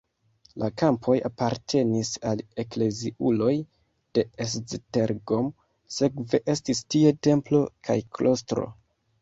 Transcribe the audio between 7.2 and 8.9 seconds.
templo kaj klostro.